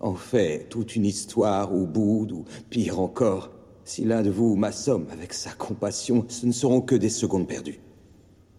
en 0.00 0.14
fait 0.14 0.68
toute 0.68 0.96
une 0.96 1.06
histoire 1.06 1.74
ou 1.74 1.86
boude, 1.86 2.32
ou 2.32 2.44
pire 2.70 3.00
encore, 3.00 3.50
si 3.84 4.04
l'un 4.04 4.22
de 4.22 4.30
vous 4.30 4.56
m'assomme 4.56 5.06
avec 5.12 5.32
sa 5.32 5.52
compassion, 5.52 6.24
ce 6.28 6.46
ne 6.46 6.52
seront 6.52 6.80
que 6.80 6.94
des 6.94 7.08
secondes 7.08 7.46
perdues. 7.46 7.80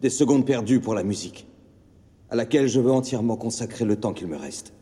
Des 0.02 0.09
secondes 0.09 0.45
perdues 0.45 0.80
pour 0.80 0.94
la 0.94 1.03
musique, 1.03 1.47
à 2.30 2.36
laquelle 2.36 2.67
je 2.67 2.80
veux 2.80 2.92
entièrement 2.92 3.36
consacrer 3.36 3.86
le 3.86 4.00
temps 4.00 4.14
qu'il 4.14 4.28
me 4.28 4.38
reste. 4.38 4.73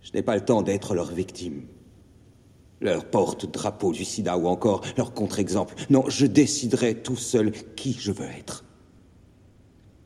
Je 0.00 0.10
n'ai 0.12 0.22
pas 0.22 0.34
le 0.34 0.44
temps 0.44 0.62
d'être 0.62 0.94
leur 0.94 1.12
victime, 1.12 1.62
leur 2.80 3.04
porte-drapeau 3.04 3.92
du 3.92 4.04
sida 4.04 4.36
ou 4.36 4.48
encore 4.48 4.82
leur 4.96 5.14
contre-exemple. 5.14 5.74
Non, 5.88 6.04
je 6.08 6.26
déciderai 6.26 6.96
tout 6.96 7.16
seul 7.16 7.52
qui 7.76 7.92
je 7.92 8.10
veux 8.10 8.26
être. 8.26 8.64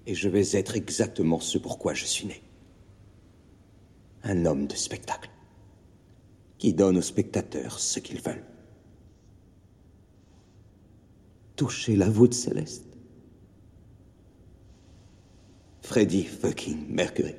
Et 0.06 0.14
je 0.14 0.29
vais 0.29 0.56
être 0.56 0.77
exactement 0.77 1.41
ce 1.41 1.58
pourquoi 1.58 1.95
je 1.95 2.05
suis 2.05 2.27
né 2.27 2.42
un 4.27 4.45
homme 4.45 4.67
de 4.67 4.75
spectacle, 4.75 5.31
qui 6.59 6.75
donne 6.75 6.99
aux 6.99 7.03
spectateurs 7.03 7.79
ce 7.79 8.01
qu'ils 8.01 8.21
veulent. 8.21 8.45
Touchez 11.55 11.97
la 11.97 12.11
voûte 12.11 12.35
céleste. 12.35 12.85
Freddie 15.83 16.25
fucking 16.25 16.89
Mercury. 16.89 17.37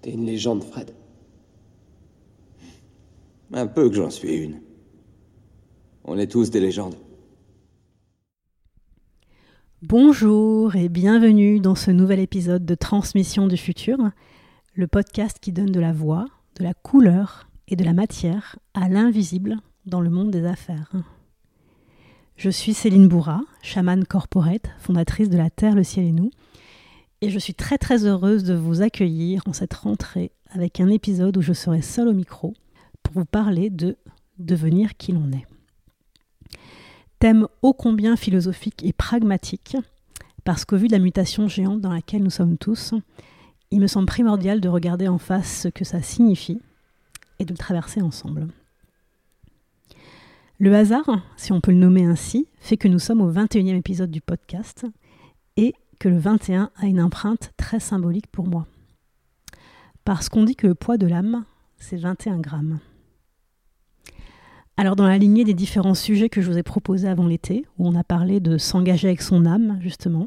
T'es 0.00 0.12
une 0.12 0.24
légende, 0.24 0.64
Fred. 0.64 0.92
Un 3.52 3.66
peu 3.66 3.90
que 3.90 3.96
j'en 3.96 4.10
suis 4.10 4.34
une. 4.34 4.62
On 6.04 6.16
est 6.16 6.30
tous 6.30 6.50
des 6.50 6.60
légendes. 6.60 6.96
Bonjour 9.82 10.76
et 10.76 10.90
bienvenue 10.90 11.58
dans 11.58 11.74
ce 11.74 11.90
nouvel 11.90 12.20
épisode 12.20 12.66
de 12.66 12.74
Transmission 12.74 13.46
du 13.46 13.56
futur, 13.56 13.96
le 14.74 14.86
podcast 14.86 15.38
qui 15.40 15.52
donne 15.52 15.72
de 15.72 15.80
la 15.80 15.94
voix, 15.94 16.26
de 16.58 16.64
la 16.64 16.74
couleur 16.74 17.48
et 17.66 17.76
de 17.76 17.84
la 17.84 17.94
matière 17.94 18.58
à 18.74 18.90
l'invisible 18.90 19.56
dans 19.86 20.02
le 20.02 20.10
monde 20.10 20.30
des 20.30 20.44
affaires. 20.44 20.92
Je 22.36 22.50
suis 22.50 22.74
Céline 22.74 23.08
Bourra, 23.08 23.40
chamane 23.62 24.04
corporate, 24.04 24.68
fondatrice 24.80 25.30
de 25.30 25.38
La 25.38 25.48
Terre, 25.48 25.74
le 25.74 25.82
ciel 25.82 26.04
et 26.04 26.12
nous, 26.12 26.30
et 27.22 27.30
je 27.30 27.38
suis 27.38 27.54
très 27.54 27.78
très 27.78 28.04
heureuse 28.04 28.44
de 28.44 28.52
vous 28.52 28.82
accueillir 28.82 29.42
en 29.46 29.54
cette 29.54 29.72
rentrée 29.72 30.32
avec 30.50 30.80
un 30.80 30.88
épisode 30.88 31.38
où 31.38 31.42
je 31.42 31.54
serai 31.54 31.80
seule 31.80 32.08
au 32.08 32.14
micro 32.14 32.52
pour 33.02 33.14
vous 33.14 33.24
parler 33.24 33.70
de 33.70 33.96
devenir 34.38 34.98
qui 34.98 35.12
l'on 35.12 35.32
est 35.32 35.46
thème 37.20 37.46
ô 37.62 37.72
combien 37.72 38.16
philosophique 38.16 38.82
et 38.84 38.92
pragmatique, 38.92 39.76
parce 40.42 40.64
qu'au 40.64 40.76
vu 40.76 40.88
de 40.88 40.92
la 40.92 40.98
mutation 40.98 41.46
géante 41.46 41.80
dans 41.80 41.92
laquelle 41.92 42.22
nous 42.22 42.30
sommes 42.30 42.56
tous, 42.56 42.94
il 43.70 43.80
me 43.80 43.86
semble 43.86 44.06
primordial 44.06 44.60
de 44.60 44.68
regarder 44.68 45.06
en 45.06 45.18
face 45.18 45.62
ce 45.62 45.68
que 45.68 45.84
ça 45.84 46.02
signifie 46.02 46.60
et 47.38 47.44
de 47.44 47.52
le 47.52 47.58
traverser 47.58 48.00
ensemble. 48.00 48.48
Le 50.58 50.74
hasard, 50.74 51.22
si 51.36 51.52
on 51.52 51.60
peut 51.60 51.70
le 51.70 51.78
nommer 51.78 52.04
ainsi, 52.04 52.48
fait 52.58 52.76
que 52.76 52.88
nous 52.88 52.98
sommes 52.98 53.20
au 53.20 53.32
21e 53.32 53.76
épisode 53.76 54.10
du 54.10 54.20
podcast 54.20 54.86
et 55.56 55.74
que 55.98 56.08
le 56.08 56.18
21 56.18 56.70
a 56.74 56.86
une 56.86 57.00
empreinte 57.00 57.52
très 57.56 57.80
symbolique 57.80 58.26
pour 58.28 58.46
moi. 58.46 58.66
Parce 60.04 60.28
qu'on 60.28 60.44
dit 60.44 60.56
que 60.56 60.66
le 60.66 60.74
poids 60.74 60.96
de 60.96 61.06
l'âme, 61.06 61.44
c'est 61.78 61.96
21 61.96 62.40
grammes. 62.40 62.80
Alors 64.80 64.96
dans 64.96 65.06
la 65.06 65.18
lignée 65.18 65.44
des 65.44 65.52
différents 65.52 65.94
sujets 65.94 66.30
que 66.30 66.40
je 66.40 66.50
vous 66.50 66.56
ai 66.56 66.62
proposés 66.62 67.06
avant 67.06 67.26
l'été, 67.26 67.66
où 67.76 67.86
on 67.86 67.94
a 67.94 68.02
parlé 68.02 68.40
de 68.40 68.56
s'engager 68.56 69.08
avec 69.08 69.20
son 69.20 69.44
âme, 69.44 69.76
justement, 69.82 70.26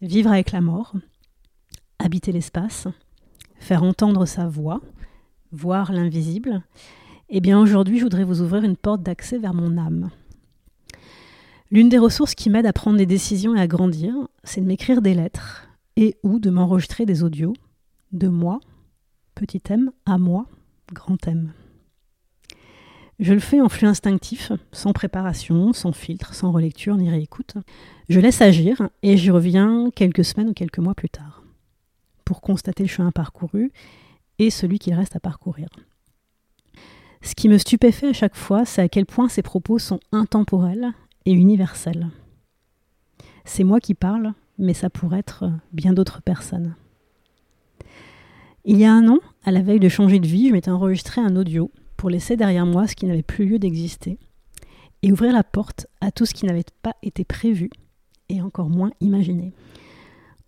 vivre 0.00 0.30
avec 0.30 0.52
la 0.52 0.60
mort, 0.60 0.94
habiter 1.98 2.30
l'espace, 2.30 2.86
faire 3.58 3.82
entendre 3.82 4.26
sa 4.26 4.46
voix, 4.46 4.80
voir 5.50 5.90
l'invisible, 5.90 6.62
eh 7.30 7.40
bien 7.40 7.58
aujourd'hui 7.58 7.98
je 7.98 8.04
voudrais 8.04 8.22
vous 8.22 8.42
ouvrir 8.42 8.62
une 8.62 8.76
porte 8.76 9.02
d'accès 9.02 9.38
vers 9.38 9.54
mon 9.54 9.76
âme. 9.76 10.10
L'une 11.72 11.88
des 11.88 11.98
ressources 11.98 12.36
qui 12.36 12.48
m'aide 12.48 12.66
à 12.66 12.72
prendre 12.72 12.96
des 12.96 13.06
décisions 13.06 13.56
et 13.56 13.60
à 13.60 13.66
grandir, 13.66 14.14
c'est 14.44 14.60
de 14.60 14.66
m'écrire 14.66 15.02
des 15.02 15.14
lettres 15.14 15.66
et 15.96 16.16
ou 16.22 16.38
de 16.38 16.50
m'enregistrer 16.50 17.06
des 17.06 17.24
audios 17.24 17.54
de 18.12 18.28
moi, 18.28 18.60
petit 19.34 19.60
m, 19.68 19.90
à 20.06 20.16
moi, 20.16 20.46
grand 20.92 21.26
M. 21.26 21.52
Je 23.20 23.34
le 23.34 23.40
fais 23.40 23.60
en 23.60 23.68
flux 23.68 23.86
instinctif, 23.86 24.50
sans 24.72 24.94
préparation, 24.94 25.74
sans 25.74 25.92
filtre, 25.92 26.34
sans 26.34 26.52
relecture 26.52 26.96
ni 26.96 27.10
réécoute. 27.10 27.54
Je 28.08 28.18
laisse 28.18 28.40
agir 28.40 28.88
et 29.02 29.18
j'y 29.18 29.30
reviens 29.30 29.90
quelques 29.94 30.24
semaines 30.24 30.48
ou 30.48 30.54
quelques 30.54 30.78
mois 30.78 30.94
plus 30.94 31.10
tard 31.10 31.44
pour 32.24 32.40
constater 32.40 32.82
le 32.82 32.88
chemin 32.88 33.10
parcouru 33.10 33.72
et 34.38 34.48
celui 34.48 34.78
qu'il 34.78 34.94
reste 34.94 35.16
à 35.16 35.20
parcourir. 35.20 35.68
Ce 37.20 37.34
qui 37.34 37.50
me 37.50 37.58
stupéfait 37.58 38.08
à 38.08 38.12
chaque 38.14 38.36
fois, 38.36 38.64
c'est 38.64 38.80
à 38.80 38.88
quel 38.88 39.04
point 39.04 39.28
ces 39.28 39.42
propos 39.42 39.78
sont 39.78 40.00
intemporels 40.12 40.94
et 41.26 41.32
universels. 41.32 42.08
C'est 43.44 43.64
moi 43.64 43.80
qui 43.80 43.92
parle, 43.92 44.32
mais 44.56 44.72
ça 44.72 44.88
pourrait 44.88 45.18
être 45.18 45.44
bien 45.72 45.92
d'autres 45.92 46.22
personnes. 46.22 46.74
Il 48.64 48.78
y 48.78 48.86
a 48.86 48.94
un 48.94 49.08
an, 49.08 49.18
à 49.44 49.50
la 49.50 49.60
veille 49.60 49.80
de 49.80 49.90
changer 49.90 50.20
de 50.20 50.26
vie, 50.26 50.48
je 50.48 50.54
m'étais 50.54 50.70
enregistré 50.70 51.20
un 51.20 51.36
audio 51.36 51.70
pour 52.00 52.08
laisser 52.08 52.38
derrière 52.38 52.64
moi 52.64 52.86
ce 52.86 52.96
qui 52.96 53.04
n'avait 53.04 53.22
plus 53.22 53.44
lieu 53.44 53.58
d'exister 53.58 54.18
et 55.02 55.12
ouvrir 55.12 55.34
la 55.34 55.44
porte 55.44 55.86
à 56.00 56.10
tout 56.10 56.24
ce 56.24 56.32
qui 56.32 56.46
n'avait 56.46 56.64
pas 56.80 56.94
été 57.02 57.24
prévu 57.24 57.68
et 58.30 58.40
encore 58.40 58.70
moins 58.70 58.90
imaginé. 59.02 59.52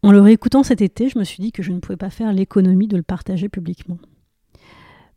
En 0.03 0.13
le 0.13 0.21
réécoutant 0.23 0.63
cet 0.63 0.81
été, 0.81 1.11
je 1.11 1.19
me 1.19 1.25
suis 1.25 1.43
dit 1.43 1.53
que 1.53 1.63
je 1.63 1.73
ne 1.73 1.79
pouvais 1.79 1.99
pas 1.99 2.09
faire 2.09 2.33
l'économie 2.33 2.89
de 2.89 2.97
le 2.97 3.03
partager 3.03 3.51
publiquement. 3.51 3.99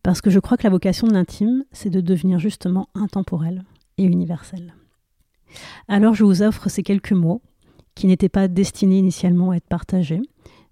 Parce 0.04 0.20
que 0.20 0.30
je 0.30 0.40
crois 0.42 0.58
que 0.58 0.66
la 0.66 0.72
vocation 0.72 1.08
de 1.08 1.14
l'intime, 1.14 1.64
c'est 1.72 1.90
de 1.90 2.02
devenir 2.02 2.38
justement 2.38 2.90
intemporel 2.96 3.64
et 3.98 4.04
universel. 4.04 4.76
Alors 5.88 6.16
je 6.16 6.26
vous 6.26 6.42
offre 6.42 6.68
ces 6.68 6.84
quelques 6.84 7.14
mots 7.14 7.42
qui 7.96 8.08
n'étaient 8.08 8.28
pas 8.28 8.50
destinés 8.50 9.00
initialement 9.00 9.52
à 9.52 9.56
être 9.56 9.70
partagés, 9.70 10.22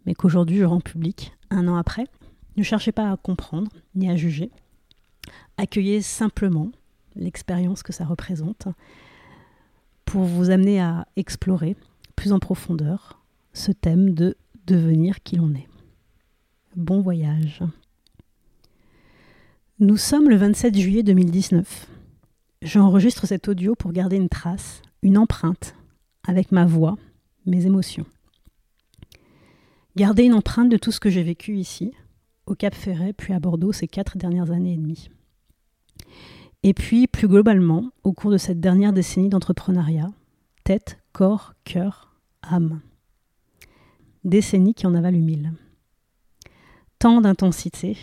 mais 0.05 0.13
qu'aujourd'hui 0.13 0.57
je 0.57 0.65
rends 0.65 0.81
public 0.81 1.37
un 1.51 1.69
an 1.69 1.77
après. 1.77 2.03
Ne 2.57 2.63
cherchez 2.63 2.91
pas 2.91 3.09
à 3.09 3.15
comprendre 3.15 3.71
ni 3.95 4.09
à 4.09 4.17
juger, 4.17 4.51
accueillez 5.57 6.01
simplement 6.01 6.71
l'expérience 7.15 7.83
que 7.83 7.93
ça 7.93 8.05
représente 8.05 8.67
pour 10.05 10.23
vous 10.23 10.49
amener 10.49 10.81
à 10.81 11.07
explorer 11.15 11.75
plus 12.15 12.33
en 12.33 12.39
profondeur 12.39 13.21
ce 13.53 13.71
thème 13.71 14.13
de 14.13 14.35
devenir 14.65 15.21
qui 15.23 15.35
l'on 15.35 15.53
est. 15.53 15.67
Bon 16.75 17.01
voyage. 17.01 17.63
Nous 19.79 19.97
sommes 19.97 20.29
le 20.29 20.35
27 20.35 20.77
juillet 20.77 21.03
2019. 21.03 21.87
J'enregistre 22.61 23.27
cet 23.27 23.47
audio 23.47 23.75
pour 23.75 23.91
garder 23.91 24.15
une 24.15 24.29
trace, 24.29 24.81
une 25.01 25.17
empreinte, 25.17 25.75
avec 26.27 26.51
ma 26.51 26.65
voix, 26.65 26.97
mes 27.45 27.65
émotions. 27.65 28.05
Garder 29.95 30.23
une 30.23 30.33
empreinte 30.33 30.69
de 30.69 30.77
tout 30.77 30.91
ce 30.91 30.99
que 30.99 31.09
j'ai 31.09 31.23
vécu 31.23 31.57
ici, 31.57 31.93
au 32.45 32.55
Cap 32.55 32.75
Ferret, 32.75 33.13
puis 33.13 33.33
à 33.33 33.39
Bordeaux 33.39 33.71
ces 33.71 33.87
quatre 33.87 34.17
dernières 34.17 34.51
années 34.51 34.73
et 34.73 34.77
demie. 34.77 35.09
Et 36.63 36.73
puis, 36.73 37.07
plus 37.07 37.27
globalement, 37.27 37.89
au 38.03 38.13
cours 38.13 38.31
de 38.31 38.37
cette 38.37 38.61
dernière 38.61 38.93
décennie 38.93 39.29
d'entrepreneuriat, 39.29 40.11
tête, 40.63 40.99
corps, 41.11 41.53
cœur, 41.65 42.15
âme. 42.41 42.81
Décennie 44.23 44.73
qui 44.73 44.87
en 44.87 44.95
a 44.95 45.11
mille. 45.11 45.51
tant 46.99 47.19
d'intensité 47.19 47.97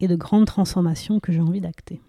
et 0.00 0.08
de 0.08 0.16
grandes 0.16 0.46
transformations 0.46 1.20
que 1.20 1.32
j'ai 1.32 1.40
envie 1.40 1.62
d'acter. 1.62 2.02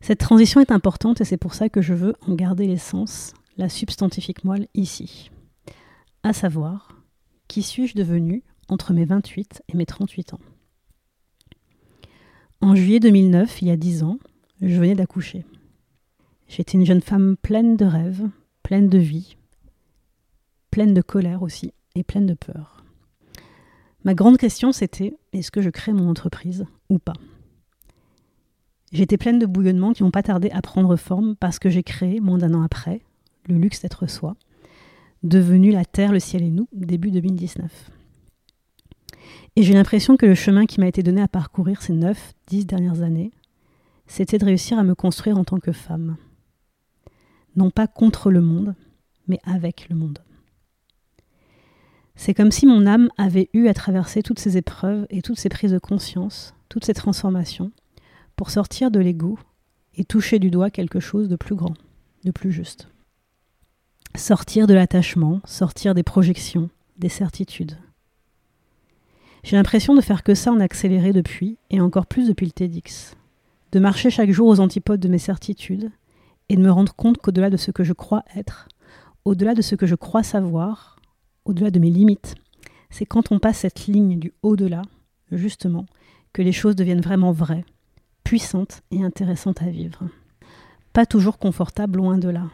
Cette 0.00 0.18
transition 0.18 0.60
est 0.60 0.72
importante 0.72 1.20
et 1.20 1.24
c'est 1.24 1.36
pour 1.36 1.54
ça 1.54 1.68
que 1.68 1.80
je 1.80 1.94
veux 1.94 2.14
en 2.26 2.34
garder 2.34 2.66
l'essence, 2.66 3.34
la 3.56 3.68
substantifique 3.68 4.42
moelle 4.42 4.66
ici. 4.74 5.30
À 6.24 6.32
savoir, 6.32 6.88
qui 7.46 7.62
suis-je 7.62 7.94
devenu 7.94 8.42
entre 8.68 8.92
mes 8.92 9.04
28 9.04 9.62
et 9.68 9.76
mes 9.76 9.86
38 9.86 10.34
ans? 10.34 10.40
En 12.62 12.76
juillet 12.76 13.00
2009, 13.00 13.60
il 13.60 13.68
y 13.68 13.70
a 13.72 13.76
10 13.76 14.04
ans, 14.04 14.18
je 14.60 14.78
venais 14.78 14.94
d'accoucher. 14.94 15.44
J'étais 16.46 16.78
une 16.78 16.86
jeune 16.86 17.00
femme 17.00 17.36
pleine 17.36 17.76
de 17.76 17.84
rêves, 17.84 18.28
pleine 18.62 18.88
de 18.88 18.98
vie, 18.98 19.36
pleine 20.70 20.94
de 20.94 21.02
colère 21.02 21.42
aussi 21.42 21.72
et 21.96 22.04
pleine 22.04 22.26
de 22.26 22.34
peur. 22.34 22.84
Ma 24.04 24.14
grande 24.14 24.38
question 24.38 24.70
c'était 24.70 25.18
est-ce 25.32 25.50
que 25.50 25.60
je 25.60 25.70
crée 25.70 25.92
mon 25.92 26.08
entreprise 26.08 26.64
ou 26.88 27.00
pas? 27.00 27.16
J'étais 28.92 29.18
pleine 29.18 29.40
de 29.40 29.46
bouillonnements 29.46 29.92
qui 29.92 30.04
n'ont 30.04 30.12
pas 30.12 30.22
tardé 30.22 30.48
à 30.50 30.62
prendre 30.62 30.94
forme 30.94 31.34
parce 31.34 31.58
que 31.58 31.68
j'ai 31.68 31.82
créé, 31.82 32.20
moins 32.20 32.38
d'un 32.38 32.54
an 32.54 32.62
après, 32.62 33.00
le 33.48 33.56
luxe 33.56 33.82
d'être 33.82 34.06
soi, 34.06 34.36
devenu 35.24 35.72
la 35.72 35.84
terre, 35.84 36.12
le 36.12 36.20
ciel 36.20 36.44
et 36.44 36.50
nous, 36.50 36.68
début 36.72 37.10
2019. 37.10 37.90
Et 39.56 39.62
j'ai 39.62 39.74
l'impression 39.74 40.16
que 40.16 40.26
le 40.26 40.34
chemin 40.34 40.66
qui 40.66 40.80
m'a 40.80 40.88
été 40.88 41.02
donné 41.02 41.20
à 41.20 41.28
parcourir 41.28 41.82
ces 41.82 41.92
9, 41.92 42.34
10 42.46 42.66
dernières 42.66 43.02
années, 43.02 43.32
c'était 44.06 44.38
de 44.38 44.44
réussir 44.44 44.78
à 44.78 44.82
me 44.82 44.94
construire 44.94 45.38
en 45.38 45.44
tant 45.44 45.58
que 45.58 45.72
femme 45.72 46.16
non 47.56 47.70
pas 47.70 47.86
contre 47.86 48.30
le 48.30 48.40
monde, 48.40 48.74
mais 49.28 49.38
avec 49.44 49.88
le 49.88 49.96
monde. 49.96 50.20
C'est 52.14 52.34
comme 52.34 52.50
si 52.50 52.66
mon 52.66 52.86
âme 52.86 53.08
avait 53.16 53.48
eu 53.52 53.68
à 53.68 53.74
traverser 53.74 54.22
toutes 54.22 54.38
ces 54.38 54.56
épreuves 54.56 55.06
et 55.10 55.22
toutes 55.22 55.38
ces 55.38 55.48
prises 55.48 55.72
de 55.72 55.78
conscience, 55.78 56.54
toutes 56.68 56.84
ces 56.84 56.94
transformations, 56.94 57.72
pour 58.36 58.50
sortir 58.50 58.90
de 58.90 59.00
l'ego 59.00 59.38
et 59.94 60.04
toucher 60.04 60.38
du 60.38 60.50
doigt 60.50 60.70
quelque 60.70 61.00
chose 61.00 61.28
de 61.28 61.36
plus 61.36 61.54
grand, 61.54 61.74
de 62.24 62.30
plus 62.30 62.52
juste. 62.52 62.88
Sortir 64.14 64.66
de 64.66 64.74
l'attachement, 64.74 65.40
sortir 65.44 65.94
des 65.94 66.02
projections, 66.02 66.68
des 66.98 67.08
certitudes. 67.08 67.78
J'ai 69.42 69.56
l'impression 69.56 69.94
de 69.94 70.00
faire 70.00 70.22
que 70.22 70.34
ça 70.34 70.52
en 70.52 70.60
accéléré 70.60 71.12
depuis, 71.12 71.58
et 71.70 71.80
encore 71.80 72.06
plus 72.06 72.28
depuis 72.28 72.46
le 72.46 72.52
TEDx. 72.52 73.16
De 73.72 73.80
marcher 73.80 74.10
chaque 74.10 74.30
jour 74.30 74.46
aux 74.48 74.60
antipodes 74.60 75.00
de 75.00 75.08
mes 75.08 75.18
certitudes, 75.18 75.90
et 76.48 76.56
de 76.56 76.62
me 76.62 76.70
rendre 76.70 76.94
compte 76.94 77.18
qu'au-delà 77.18 77.50
de 77.50 77.56
ce 77.56 77.70
que 77.70 77.84
je 77.84 77.92
crois 77.92 78.24
être, 78.36 78.68
au-delà 79.24 79.54
de 79.54 79.62
ce 79.62 79.74
que 79.74 79.86
je 79.86 79.94
crois 79.94 80.22
savoir, 80.22 81.00
au-delà 81.44 81.70
de 81.70 81.80
mes 81.80 81.90
limites, 81.90 82.34
c'est 82.90 83.06
quand 83.06 83.32
on 83.32 83.38
passe 83.38 83.58
cette 83.58 83.86
ligne 83.86 84.18
du 84.18 84.32
au-delà, 84.42 84.82
justement, 85.32 85.86
que 86.32 86.42
les 86.42 86.52
choses 86.52 86.76
deviennent 86.76 87.00
vraiment 87.00 87.32
vraies, 87.32 87.64
puissantes 88.22 88.82
et 88.90 89.02
intéressantes 89.02 89.62
à 89.62 89.70
vivre. 89.70 90.02
Pas 90.92 91.06
toujours 91.06 91.38
confortables, 91.38 91.98
loin 91.98 92.18
de 92.18 92.28
là. 92.28 92.44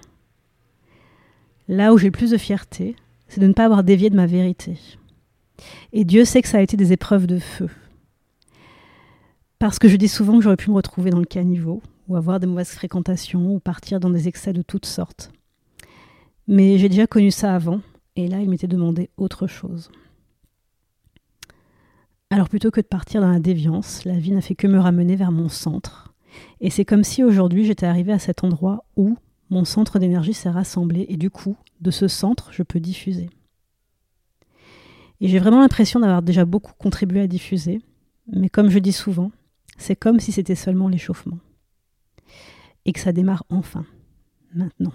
Là 1.67 1.93
où 1.93 1.99
j'ai 1.99 2.07
le 2.07 2.13
plus 2.13 2.31
de 2.31 2.39
fierté, 2.39 2.97
c'est 3.27 3.41
de 3.41 3.47
ne 3.47 3.53
pas 3.53 3.65
avoir 3.65 3.85
dévié 3.85 4.11
de 4.11 4.17
ma 4.17 4.27
vérité. 4.27 4.79
Et 5.93 6.05
Dieu 6.05 6.25
sait 6.25 6.43
que 6.43 6.49
ça 6.49 6.59
a 6.59 6.63
été 6.63 6.77
des 6.77 6.93
épreuves 6.93 7.27
de 7.27 7.39
feu. 7.39 7.69
Parce 9.59 9.79
que 9.79 9.89
je 9.89 9.97
dis 9.97 10.09
souvent 10.09 10.39
que 10.39 10.45
j'aurais 10.45 10.57
pu 10.57 10.71
me 10.71 10.77
retrouver 10.77 11.11
dans 11.11 11.19
le 11.19 11.25
caniveau, 11.25 11.83
ou 12.07 12.17
avoir 12.17 12.39
des 12.41 12.47
mauvaises 12.47 12.71
fréquentations, 12.71 13.55
ou 13.55 13.59
partir 13.59 13.99
dans 14.01 14.11
des 14.11 14.29
excès 14.29 14.53
de 14.53 14.63
toutes 14.63 14.87
sortes. 14.87 15.33
Mais 16.47 16.79
j'ai 16.79 16.89
déjà 16.89 17.07
connu 17.07 17.31
ça 17.31 17.55
avant, 17.55 17.81
et 18.17 18.29
là 18.29 18.41
il 18.41 18.49
m'était 18.49 18.69
demandé 18.69 19.11
autre 19.17 19.47
chose. 19.47 19.91
Alors 22.31 22.49
plutôt 22.49 22.71
que 22.71 22.81
de 22.81 22.87
partir 22.87 23.21
dans 23.21 23.31
la 23.31 23.41
déviance, 23.41 24.05
la 24.05 24.19
vie 24.19 24.33
n'a 24.33 24.41
fait 24.41 24.55
que 24.55 24.67
me 24.67 24.79
ramener 24.79 25.17
vers 25.17 25.33
mon 25.33 25.49
centre. 25.49 26.15
Et 26.61 26.71
c'est 26.71 26.85
comme 26.85 27.05
si 27.05 27.25
aujourd'hui 27.25 27.65
j'étais 27.65 27.87
arrivée 27.87 28.13
à 28.13 28.19
cet 28.19 28.45
endroit 28.45 28.85
où 28.97 29.17
mon 29.51 29.65
centre 29.65 29.99
d'énergie 29.99 30.35
s'est 30.35 30.51
rassemblé, 30.51 31.07
et 31.09 31.17
du 31.17 31.31
coup, 31.31 31.57
de 31.81 31.91
ce 31.91 32.07
centre, 32.07 32.53
je 32.53 32.63
peux 32.63 32.81
diffuser. 32.81 33.31
Et 35.21 35.29
j'ai 35.29 35.39
vraiment 35.39 35.61
l'impression 35.61 36.01
d'avoir 36.01 36.23
déjà 36.23 36.45
beaucoup 36.45 36.73
contribué 36.79 37.21
à 37.21 37.27
diffuser, 37.27 37.81
mais 38.33 38.49
comme 38.49 38.71
je 38.71 38.79
dis 38.79 38.93
souvent, 38.93 39.33
c'est 39.77 39.97
comme 39.97 40.21
si 40.21 40.33
c'était 40.33 40.55
seulement 40.55 40.89
l'échauffement 40.89 41.39
et 42.85 42.93
que 42.93 43.01
ça 43.01 43.13
démarre 43.13 43.45
enfin, 43.51 43.85
maintenant. 44.55 44.93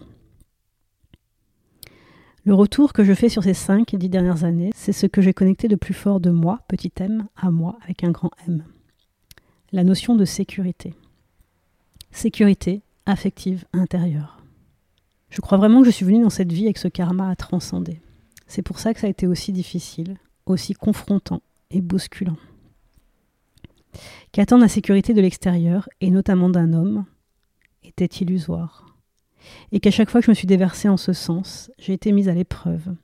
Le 2.45 2.53
retour 2.53 2.91
que 2.91 3.03
je 3.03 3.13
fais 3.13 3.29
sur 3.29 3.43
ces 3.43 3.53
cinq, 3.53 3.95
dix 3.95 4.09
dernières 4.09 4.43
années, 4.43 4.71
c'est 4.75 4.91
ce 4.91 5.05
que 5.07 5.21
j'ai 5.21 5.33
connecté 5.33 5.67
de 5.67 5.75
plus 5.77 5.93
fort 5.93 6.19
de 6.19 6.29
moi, 6.29 6.59
petit 6.67 6.91
m, 6.97 7.27
à 7.37 7.51
moi, 7.51 7.77
avec 7.83 8.03
un 8.03 8.11
grand 8.11 8.31
M. 8.47 8.65
La 9.71 9.83
notion 9.83 10.15
de 10.15 10.25
sécurité. 10.25 10.93
Sécurité 12.11 12.81
affective 13.05 13.65
intérieure. 13.73 14.43
Je 15.29 15.41
crois 15.41 15.57
vraiment 15.57 15.79
que 15.79 15.85
je 15.85 15.91
suis 15.91 16.05
venue 16.05 16.21
dans 16.21 16.29
cette 16.29 16.51
vie 16.51 16.65
avec 16.65 16.77
ce 16.77 16.87
karma 16.87 17.29
à 17.29 17.35
transcender. 17.35 18.01
C'est 18.47 18.61
pour 18.61 18.79
ça 18.79 18.93
que 18.93 18.99
ça 18.99 19.07
a 19.07 19.09
été 19.09 19.27
aussi 19.27 19.51
difficile, 19.51 20.17
aussi 20.45 20.73
confrontant 20.73 21.41
et 21.71 21.81
bousculant. 21.81 22.37
Qu'attendre 24.31 24.63
la 24.63 24.69
sécurité 24.69 25.13
de 25.13 25.21
l'extérieur, 25.21 25.87
et 26.01 26.09
notamment 26.09 26.49
d'un 26.49 26.73
homme, 26.73 27.05
était 27.83 28.05
illusoire. 28.05 28.97
Et 29.71 29.79
qu'à 29.79 29.91
chaque 29.91 30.09
fois 30.09 30.21
que 30.21 30.25
je 30.25 30.31
me 30.31 30.35
suis 30.35 30.47
déversée 30.47 30.89
en 30.89 30.97
ce 30.97 31.13
sens, 31.13 31.71
j'ai 31.77 31.93
été 31.93 32.11
mise 32.11 32.29
à 32.29 32.33
l'épreuve. 32.33 32.95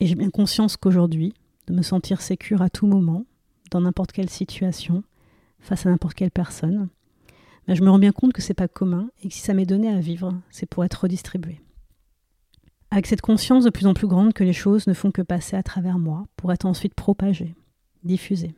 Et 0.00 0.06
j'ai 0.06 0.14
bien 0.14 0.30
conscience 0.30 0.76
qu'aujourd'hui, 0.76 1.34
de 1.66 1.74
me 1.74 1.82
sentir 1.82 2.20
sécure 2.20 2.62
à 2.62 2.70
tout 2.70 2.86
moment, 2.86 3.24
dans 3.70 3.80
n'importe 3.80 4.12
quelle 4.12 4.30
situation, 4.30 5.04
face 5.60 5.86
à 5.86 5.90
n'importe 5.90 6.14
quelle 6.14 6.30
personne, 6.30 6.88
ben 7.66 7.74
je 7.74 7.82
me 7.82 7.90
rends 7.90 7.98
bien 7.98 8.12
compte 8.12 8.32
que 8.32 8.42
c'est 8.42 8.54
pas 8.54 8.68
commun 8.68 9.08
et 9.22 9.28
que 9.28 9.34
si 9.34 9.40
ça 9.40 9.54
m'est 9.54 9.66
donné 9.66 9.88
à 9.88 10.00
vivre, 10.00 10.34
c'est 10.50 10.66
pour 10.66 10.84
être 10.84 11.02
redistribué. 11.02 11.60
Avec 12.92 13.06
cette 13.06 13.22
conscience 13.22 13.64
de 13.64 13.70
plus 13.70 13.86
en 13.86 13.94
plus 13.94 14.06
grande 14.06 14.34
que 14.34 14.44
les 14.44 14.52
choses 14.52 14.86
ne 14.86 14.92
font 14.92 15.10
que 15.10 15.22
passer 15.22 15.56
à 15.56 15.62
travers 15.62 15.98
moi 15.98 16.26
pour 16.36 16.52
être 16.52 16.66
ensuite 16.66 16.92
propagées, 16.92 17.54
diffusées. 18.04 18.54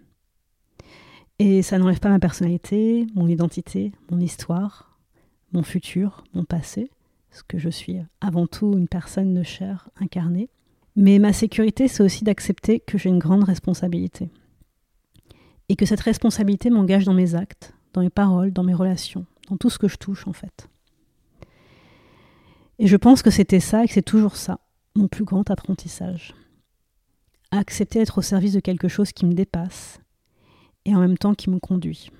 Et 1.38 1.62
ça 1.62 1.78
n'enlève 1.78 2.00
pas 2.00 2.08
ma 2.08 2.18
personnalité, 2.18 3.06
mon 3.14 3.28
identité, 3.28 3.92
mon 4.10 4.18
histoire, 4.18 4.98
mon 5.52 5.62
futur, 5.62 6.24
mon 6.34 6.42
passé, 6.42 6.90
parce 7.30 7.44
que 7.44 7.58
je 7.58 7.68
suis 7.68 7.98
avant 8.20 8.48
tout 8.48 8.72
une 8.72 8.88
personne 8.88 9.34
de 9.34 9.44
chair 9.44 9.88
incarnée. 10.00 10.50
Mais 10.96 11.20
ma 11.20 11.32
sécurité, 11.32 11.86
c'est 11.86 12.02
aussi 12.02 12.24
d'accepter 12.24 12.80
que 12.80 12.98
j'ai 12.98 13.10
une 13.10 13.20
grande 13.20 13.44
responsabilité. 13.44 14.30
Et 15.68 15.76
que 15.76 15.86
cette 15.86 16.00
responsabilité 16.00 16.70
m'engage 16.70 17.04
dans 17.04 17.14
mes 17.14 17.36
actes, 17.36 17.72
dans 17.92 18.00
mes 18.00 18.10
paroles, 18.10 18.52
dans 18.52 18.64
mes 18.64 18.74
relations, 18.74 19.26
dans 19.48 19.56
tout 19.56 19.70
ce 19.70 19.78
que 19.78 19.86
je 19.86 19.96
touche 19.96 20.26
en 20.26 20.32
fait. 20.32 20.68
Et 22.78 22.86
je 22.86 22.96
pense 22.96 23.22
que 23.22 23.30
c'était 23.30 23.60
ça 23.60 23.84
et 23.84 23.86
c'est 23.86 24.02
toujours 24.02 24.36
ça, 24.36 24.58
mon 24.94 25.08
plus 25.08 25.24
grand 25.24 25.48
apprentissage. 25.50 26.34
accepter 27.50 28.00
d'être 28.00 28.18
au 28.18 28.22
service 28.22 28.54
de 28.54 28.60
quelque 28.60 28.88
chose 28.88 29.12
qui 29.12 29.26
me 29.26 29.32
dépasse 29.32 30.00
et 30.84 30.94
en 30.94 30.98
même 30.98 31.16
temps 31.16 31.34
qui 31.34 31.50
me 31.50 31.60
conduit. 31.60 32.10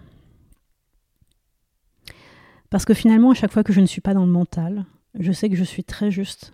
Parce 2.71 2.85
que 2.85 2.95
finalement, 2.95 3.33
à 3.33 3.35
chaque 3.35 3.53
fois 3.53 3.65
que 3.65 3.73
je 3.73 3.81
ne 3.81 3.87
suis 3.87 4.01
pas 4.01 4.15
dans 4.15 4.27
le 4.27 4.33
mental, 4.33 4.85
je 5.19 5.33
sais 5.33 5.49
que 5.49 5.57
je 5.57 5.65
suis 5.65 5.83
très 5.83 6.11
juste, 6.11 6.53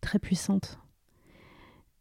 très 0.00 0.18
puissante. 0.18 0.78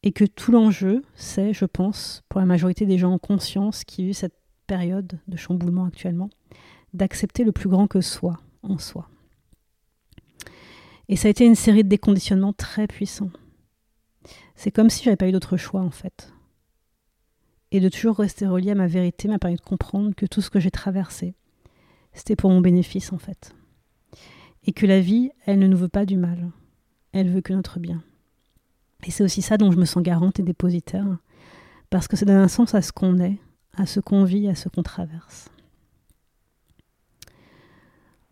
Et 0.04 0.12
que 0.12 0.26
tout 0.26 0.52
l'enjeu, 0.52 1.04
c'est, 1.16 1.54
je 1.54 1.66
pense, 1.66 2.24
pour 2.30 2.40
la 2.40 2.46
majorité 2.46 2.86
des 2.86 2.98
gens 2.98 3.14
en 3.14 3.20
conscience 3.20 3.84
qui 3.84 4.04
vivent 4.04 4.16
cette 4.16 4.38
période 4.68 5.20
de 5.28 5.38
chamboulement 5.38 5.86
actuellement, 5.86 6.30
d'accepter 6.94 7.44
le 7.44 7.52
plus 7.52 7.70
grand 7.70 7.88
que 7.88 8.02
soi 8.02 8.40
en 8.64 8.78
soi. 8.78 9.10
Et 11.12 11.18
ça 11.18 11.27
a 11.27 11.32
été 11.32 11.46
une 11.46 11.56
série 11.56 11.84
de 11.84 11.89
déconditionnements 11.89 12.53
très 12.53 12.88
puissants. 12.88 13.32
C'est 14.56 14.72
comme 14.72 14.89
si 14.89 15.03
j'avais 15.03 15.18
pas 15.18 15.27
eu 15.27 15.34
d'autre 15.34 15.58
choix 15.58 15.82
en 15.82 15.91
fait. 15.91 16.34
Et 17.72 17.82
de 17.82 17.89
toujours 17.89 18.15
rester 18.15 18.48
relié 18.48 18.72
à 18.72 18.75
ma 18.75 18.88
vérité 18.88 19.27
m'a 19.27 19.38
permis 19.38 19.58
de 19.58 19.62
comprendre 19.62 20.15
que 20.15 20.25
tout 20.25 20.39
ce 20.39 20.50
que 20.50 20.62
j'ai 20.62 20.72
traversé, 20.72 21.36
c'était 22.13 22.38
pour 22.38 22.50
mon 22.50 22.62
bénéfice 22.62 23.12
en 23.12 23.18
fait. 23.18 23.53
Et 24.63 24.72
que 24.72 24.86
la 24.86 25.01
vie, 25.01 25.32
elle 25.46 25.60
ne 25.60 25.68
nous 25.68 25.77
veut 25.77 25.89
pas 25.89 26.06
du 26.06 26.15
mal, 26.15 26.50
elle 27.12 27.30
veut 27.30 27.41
que 27.41 27.51
notre 27.51 27.80
bien. 27.80 28.01
Et 29.06 29.12
c'est 29.12 29.24
aussi 29.24 29.41
ça 29.41 29.58
dont 29.58 29.72
je 29.72 29.77
me 29.77 29.86
sens 29.86 30.03
garante 30.03 30.39
et 30.39 30.44
dépositaire, 30.44 31.18
parce 31.89 32.08
que 32.08 32.15
ça 32.15 32.25
donne 32.25 32.38
un 32.38 32.48
sens 32.48 32.74
à 32.74 32.82
ce 32.82 32.94
qu'on 32.94 33.20
est, 33.20 33.38
à 33.75 33.86
ce 33.86 34.00
qu'on 34.00 34.24
vit, 34.24 34.48
à 34.48 34.56
ce 34.56 34.70
qu'on 34.70 34.84
traverse. 34.84 35.50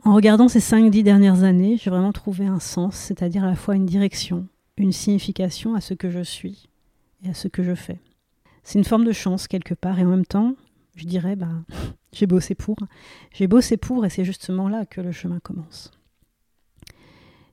En 0.06 0.16
regardant 0.16 0.48
ces 0.48 0.60
5-10 0.60 1.04
dernières 1.04 1.44
années, 1.44 1.78
j'ai 1.78 1.90
vraiment 1.90 2.14
trouvé 2.14 2.46
un 2.46 2.60
sens, 2.60 2.96
c'est-à-dire 2.96 3.44
à 3.44 3.48
la 3.48 3.56
fois 3.56 3.76
une 3.76 3.86
direction, 3.86 4.48
une 4.78 4.94
signification 4.94 5.76
à 5.76 5.82
ce 5.82 5.94
que 5.94 6.10
je 6.10 6.22
suis 6.22 6.70
et 7.26 7.30
à 7.30 7.34
ce 7.34 7.50
que 7.50 7.64
je 7.64 7.76
fais. 7.76 8.00
C'est 8.64 8.80
une 8.80 8.86
forme 8.86 9.04
de 9.04 9.12
chance 9.12 9.48
quelque 9.48 9.74
part, 9.74 10.00
et 10.00 10.06
en 10.06 10.10
même 10.10 10.26
temps, 10.26 10.56
je 10.96 11.06
dirais, 11.06 11.36
bah, 11.36 11.52
j'ai 12.14 12.28
bossé 12.28 12.56
pour. 12.56 12.78
J'ai 13.34 13.48
bossé 13.48 13.76
pour 13.76 14.06
et 14.06 14.10
c'est 14.10 14.26
justement 14.26 14.70
là 14.70 14.86
que 14.86 15.02
le 15.02 15.12
chemin 15.12 15.40
commence. 15.40 15.92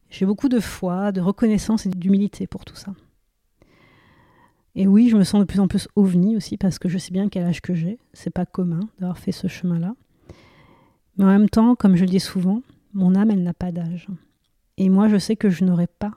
J'ai 0.09 0.25
beaucoup 0.25 0.49
de 0.49 0.61
foi, 0.61 1.11
de 1.11 1.21
reconnaissance 1.21 1.85
et 1.87 1.89
d'humilité 1.89 2.47
pour 2.47 2.65
tout 2.65 2.77
ça. 2.77 2.95
Et 4.77 4.87
oui, 4.87 5.09
je 5.09 5.17
me 5.17 5.25
sens 5.25 5.41
de 5.41 5.47
plus 5.47 5.59
en 5.59 5.69
plus 5.69 5.89
ovni 5.97 6.37
aussi 6.37 6.57
parce 6.59 6.79
que 6.79 6.89
je 6.89 6.99
sais 6.99 7.11
bien 7.11 7.29
quel 7.29 7.45
âge 7.45 7.61
que 7.61 7.75
j'ai. 7.75 7.99
C'est 8.13 8.31
pas 8.31 8.47
commun 8.47 8.81
d'avoir 9.01 9.19
fait 9.19 9.33
ce 9.33 9.49
chemin-là. 9.49 9.95
Mais 11.17 11.25
en 11.25 11.29
même 11.29 11.49
temps, 11.49 11.75
comme 11.75 11.97
je 11.97 12.05
le 12.05 12.11
dis 12.11 12.21
souvent, 12.21 12.63
mon 12.93 13.15
âme, 13.15 13.31
elle 13.31 13.43
n'a 13.43 13.55
pas 13.55 13.73
d'âge. 13.73 14.09
Et 14.77 14.89
moi, 14.89 15.09
je 15.09 15.17
sais 15.17 15.37
que 15.37 15.51
je 15.51 15.65
n'aurai 15.65 15.87
pas 15.87 16.13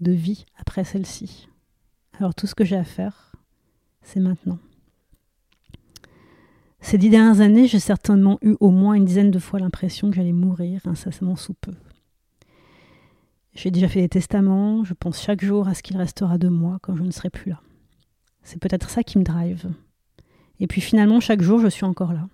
de 0.00 0.12
vie 0.12 0.46
après 0.58 0.84
celle-ci. 0.84 1.48
Alors 2.18 2.34
tout 2.34 2.46
ce 2.46 2.54
que 2.54 2.64
j'ai 2.64 2.76
à 2.76 2.84
faire, 2.84 3.32
c'est 4.02 4.20
maintenant. 4.20 4.58
Ces 6.80 6.96
dix 6.96 7.10
dernières 7.10 7.40
années, 7.40 7.66
j'ai 7.66 7.80
certainement 7.80 8.38
eu 8.42 8.56
au 8.60 8.70
moins 8.70 8.94
une 8.94 9.04
dizaine 9.04 9.30
de 9.30 9.38
fois 9.38 9.60
l'impression 9.60 10.10
que 10.10 10.16
j'allais 10.16 10.32
mourir 10.32 10.80
incessamment 10.86 11.36
sous 11.36 11.54
peu. 11.54 11.74
J'ai 13.54 13.70
déjà 13.70 13.88
fait 13.88 14.00
des 14.00 14.08
testaments, 14.08 14.84
je 14.84 14.94
pense 14.94 15.20
chaque 15.20 15.44
jour 15.44 15.68
à 15.68 15.74
ce 15.74 15.82
qu'il 15.82 15.96
restera 15.96 16.38
de 16.38 16.48
moi 16.48 16.78
quand 16.80 16.96
je 16.96 17.02
ne 17.02 17.10
serai 17.10 17.30
plus 17.30 17.50
là. 17.50 17.60
C'est 18.42 18.60
peut-être 18.60 18.88
ça 18.88 19.02
qui 19.02 19.18
me 19.18 19.24
drive. 19.24 19.70
Et 20.60 20.66
puis 20.66 20.80
finalement, 20.80 21.20
chaque 21.20 21.42
jour, 21.42 21.58
je 21.58 21.68
suis 21.68 21.84
encore 21.84 22.12
là. 22.12 22.28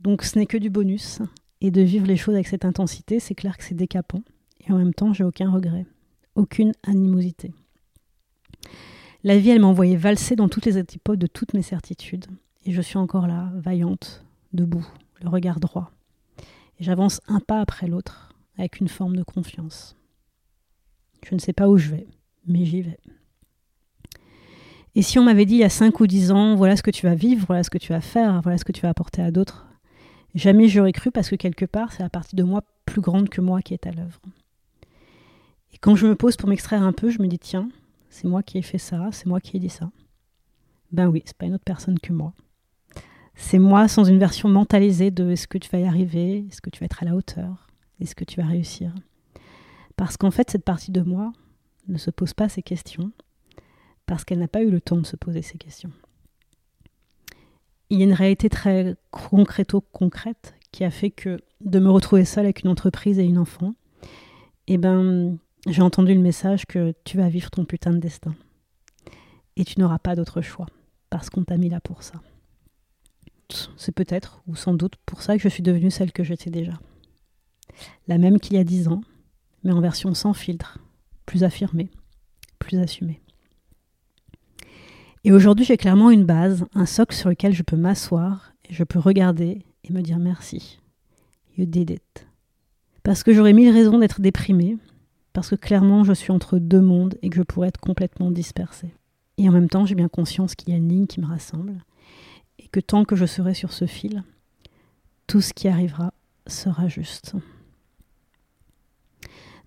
Donc 0.00 0.22
ce 0.22 0.38
n'est 0.38 0.46
que 0.46 0.58
du 0.58 0.70
bonus. 0.70 1.20
Et 1.60 1.70
de 1.70 1.82
vivre 1.82 2.06
les 2.06 2.16
choses 2.16 2.34
avec 2.34 2.46
cette 2.46 2.64
intensité, 2.64 3.18
c'est 3.18 3.34
clair 3.34 3.56
que 3.56 3.64
c'est 3.64 3.74
décapant. 3.74 4.22
Et 4.66 4.72
en 4.72 4.78
même 4.78 4.94
temps, 4.94 5.12
j'ai 5.12 5.24
aucun 5.24 5.50
regret, 5.50 5.86
aucune 6.36 6.72
animosité. 6.84 7.52
La 9.24 9.38
vie, 9.38 9.50
elle 9.50 9.60
m'a 9.60 9.66
envoyé 9.66 9.96
valser 9.96 10.36
dans 10.36 10.48
toutes 10.48 10.66
les 10.66 10.78
antipodes 10.78 11.18
de 11.18 11.26
toutes 11.26 11.54
mes 11.54 11.62
certitudes. 11.62 12.26
Et 12.64 12.72
je 12.72 12.80
suis 12.80 12.98
encore 12.98 13.26
là, 13.26 13.50
vaillante, 13.56 14.24
debout, 14.52 14.86
le 15.20 15.28
regard 15.28 15.58
droit. 15.58 15.90
Et 16.78 16.84
j'avance 16.84 17.20
un 17.26 17.40
pas 17.40 17.60
après 17.60 17.88
l'autre, 17.88 18.34
avec 18.56 18.78
une 18.78 18.88
forme 18.88 19.16
de 19.16 19.24
confiance. 19.24 19.96
Je 21.26 21.34
ne 21.34 21.40
sais 21.40 21.52
pas 21.52 21.68
où 21.68 21.76
je 21.76 21.90
vais, 21.90 22.06
mais 22.46 22.64
j'y 22.64 22.82
vais. 22.82 22.98
Et 24.94 25.02
si 25.02 25.18
on 25.18 25.24
m'avait 25.24 25.46
dit 25.46 25.54
il 25.54 25.60
y 25.60 25.64
a 25.64 25.68
5 25.68 25.98
ou 26.00 26.06
10 26.06 26.30
ans, 26.30 26.54
voilà 26.54 26.76
ce 26.76 26.82
que 26.82 26.90
tu 26.90 27.06
vas 27.06 27.14
vivre, 27.14 27.44
voilà 27.46 27.62
ce 27.62 27.70
que 27.70 27.78
tu 27.78 27.92
vas 27.92 28.00
faire, 28.00 28.40
voilà 28.42 28.58
ce 28.58 28.64
que 28.64 28.72
tu 28.72 28.82
vas 28.82 28.88
apporter 28.88 29.22
à 29.22 29.30
d'autres, 29.30 29.67
jamais 30.38 30.68
j'aurais 30.68 30.92
cru 30.92 31.10
parce 31.10 31.28
que 31.28 31.36
quelque 31.36 31.64
part, 31.64 31.92
c'est 31.92 32.02
la 32.02 32.08
partie 32.08 32.36
de 32.36 32.42
moi 32.42 32.62
plus 32.86 33.00
grande 33.00 33.28
que 33.28 33.40
moi 33.40 33.62
qui 33.62 33.74
est 33.74 33.86
à 33.86 33.90
l'œuvre. 33.90 34.20
Et 35.72 35.78
quand 35.78 35.96
je 35.96 36.06
me 36.06 36.14
pose 36.14 36.36
pour 36.36 36.48
m'extraire 36.48 36.82
un 36.82 36.92
peu, 36.92 37.10
je 37.10 37.20
me 37.20 37.26
dis 37.26 37.38
tiens, 37.38 37.68
c'est 38.08 38.26
moi 38.26 38.42
qui 38.42 38.58
ai 38.58 38.62
fait 38.62 38.78
ça, 38.78 39.08
c'est 39.12 39.26
moi 39.26 39.40
qui 39.40 39.56
ai 39.56 39.60
dit 39.60 39.68
ça. 39.68 39.90
Ben 40.92 41.06
oui, 41.08 41.22
c'est 41.26 41.36
pas 41.36 41.46
une 41.46 41.54
autre 41.54 41.64
personne 41.64 41.98
que 41.98 42.12
moi. 42.12 42.32
C'est 43.34 43.58
moi 43.58 43.86
sans 43.86 44.04
une 44.04 44.18
version 44.18 44.48
mentalisée 44.48 45.10
de 45.10 45.30
est-ce 45.30 45.46
que 45.46 45.58
tu 45.58 45.68
vas 45.70 45.78
y 45.78 45.84
arriver, 45.84 46.46
est-ce 46.48 46.60
que 46.60 46.70
tu 46.70 46.80
vas 46.80 46.86
être 46.86 47.02
à 47.02 47.06
la 47.06 47.14
hauteur, 47.14 47.68
est-ce 48.00 48.14
que 48.14 48.24
tu 48.24 48.40
vas 48.40 48.46
réussir. 48.46 48.92
Parce 49.96 50.16
qu'en 50.16 50.30
fait, 50.30 50.50
cette 50.50 50.64
partie 50.64 50.90
de 50.90 51.02
moi 51.02 51.32
ne 51.86 51.98
se 51.98 52.10
pose 52.10 52.34
pas 52.34 52.48
ces 52.48 52.62
questions, 52.62 53.12
parce 54.06 54.24
qu'elle 54.24 54.38
n'a 54.38 54.48
pas 54.48 54.62
eu 54.62 54.70
le 54.70 54.80
temps 54.80 54.96
de 54.96 55.06
se 55.06 55.16
poser 55.16 55.42
ces 55.42 55.58
questions. 55.58 55.92
Il 57.90 57.98
y 57.98 58.02
a 58.02 58.04
une 58.04 58.12
réalité 58.12 58.48
très 58.48 58.96
concréto-concrète 59.10 60.54
qui 60.72 60.84
a 60.84 60.90
fait 60.90 61.10
que 61.10 61.38
de 61.60 61.78
me 61.78 61.90
retrouver 61.90 62.24
seule 62.24 62.44
avec 62.44 62.62
une 62.62 62.70
entreprise 62.70 63.18
et 63.18 63.24
une 63.24 63.38
enfant, 63.38 63.74
eh 64.66 64.78
ben, 64.78 65.38
j'ai 65.66 65.82
entendu 65.82 66.14
le 66.14 66.20
message 66.20 66.66
que 66.66 66.94
tu 67.04 67.16
vas 67.16 67.28
vivre 67.28 67.50
ton 67.50 67.64
putain 67.64 67.92
de 67.92 67.98
destin. 67.98 68.34
Et 69.56 69.64
tu 69.64 69.80
n'auras 69.80 69.98
pas 69.98 70.14
d'autre 70.14 70.40
choix, 70.40 70.66
parce 71.10 71.30
qu'on 71.30 71.44
t'a 71.44 71.56
mis 71.56 71.68
là 71.68 71.80
pour 71.80 72.02
ça. 72.02 72.20
C'est 73.76 73.92
peut-être, 73.92 74.42
ou 74.46 74.54
sans 74.54 74.74
doute, 74.74 74.96
pour 75.06 75.22
ça 75.22 75.36
que 75.36 75.42
je 75.42 75.48
suis 75.48 75.62
devenue 75.62 75.90
celle 75.90 76.12
que 76.12 76.22
j'étais 76.22 76.50
déjà. 76.50 76.74
La 78.06 78.18
même 78.18 78.38
qu'il 78.38 78.56
y 78.56 78.58
a 78.58 78.64
dix 78.64 78.88
ans, 78.88 79.00
mais 79.64 79.72
en 79.72 79.80
version 79.80 80.12
sans 80.14 80.34
filtre, 80.34 80.78
plus 81.26 81.44
affirmée, 81.44 81.90
plus 82.58 82.78
assumée. 82.78 83.20
Et 85.24 85.32
aujourd'hui, 85.32 85.64
j'ai 85.64 85.76
clairement 85.76 86.10
une 86.10 86.24
base, 86.24 86.64
un 86.74 86.86
socle 86.86 87.14
sur 87.14 87.28
lequel 87.28 87.52
je 87.52 87.62
peux 87.62 87.76
m'asseoir 87.76 88.52
et 88.68 88.72
je 88.72 88.84
peux 88.84 88.98
regarder 88.98 89.64
et 89.84 89.92
me 89.92 90.00
dire 90.00 90.18
merci. 90.18 90.78
You 91.56 91.66
did 91.66 91.90
it. 91.90 92.26
Parce 93.02 93.22
que 93.22 93.32
j'aurais 93.32 93.52
mille 93.52 93.72
raisons 93.72 93.98
d'être 93.98 94.20
déprimée, 94.20 94.76
parce 95.32 95.50
que 95.50 95.56
clairement 95.56 96.04
je 96.04 96.12
suis 96.12 96.30
entre 96.30 96.58
deux 96.58 96.80
mondes 96.80 97.16
et 97.22 97.30
que 97.30 97.36
je 97.36 97.42
pourrais 97.42 97.68
être 97.68 97.80
complètement 97.80 98.30
dispersée. 98.30 98.94
Et 99.38 99.48
en 99.48 99.52
même 99.52 99.68
temps, 99.68 99.86
j'ai 99.86 99.94
bien 99.94 100.08
conscience 100.08 100.54
qu'il 100.54 100.70
y 100.70 100.72
a 100.72 100.76
une 100.76 100.88
ligne 100.88 101.06
qui 101.06 101.20
me 101.20 101.26
rassemble 101.26 101.74
et 102.58 102.66
que 102.68 102.80
tant 102.80 103.04
que 103.04 103.16
je 103.16 103.24
serai 103.24 103.54
sur 103.54 103.72
ce 103.72 103.86
fil, 103.86 104.24
tout 105.26 105.40
ce 105.40 105.52
qui 105.52 105.68
arrivera 105.68 106.12
sera 106.46 106.88
juste. 106.88 107.34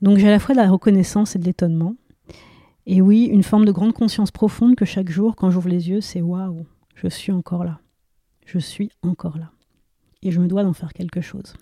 Donc 0.02 0.18
j'ai 0.18 0.28
à 0.28 0.32
la 0.32 0.40
fois 0.40 0.56
de 0.56 0.60
la 0.60 0.70
reconnaissance 0.70 1.36
et 1.36 1.40
de 1.40 1.46
l'étonnement. 1.46 1.96
Et 2.86 3.02
oui, 3.02 3.26
une 3.26 3.44
forme 3.44 3.66
de 3.66 3.72
grande 3.72 3.94
conscience 3.94 4.32
profonde 4.32 4.76
que 4.76 4.86
chaque 4.86 5.10
jour, 5.10 5.36
quand 5.36 5.52
j'ouvre 5.52 5.70
les 5.70 5.90
yeux, 5.90 6.02
c'est 6.02 6.22
waouh, 6.22 6.66
je 6.96 7.08
suis 7.08 7.32
encore 7.32 7.64
là. 7.64 7.80
Je 8.46 8.60
suis 8.60 8.92
encore 9.02 9.38
là. 9.38 9.52
Et 10.24 10.32
je 10.32 10.42
me 10.42 10.48
dois 10.48 10.64
d'en 10.64 10.74
faire 10.74 10.94
quelque 10.94 11.22
chose. 11.22 11.54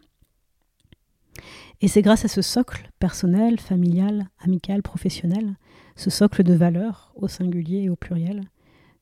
Et 1.81 1.87
c'est 1.87 2.01
grâce 2.01 2.25
à 2.25 2.27
ce 2.27 2.41
socle 2.41 2.89
personnel, 2.99 3.59
familial, 3.59 4.29
amical, 4.39 4.81
professionnel, 4.81 5.55
ce 5.95 6.09
socle 6.09 6.43
de 6.43 6.53
valeurs 6.53 7.13
au 7.15 7.27
singulier 7.27 7.83
et 7.83 7.89
au 7.89 7.95
pluriel, 7.95 8.41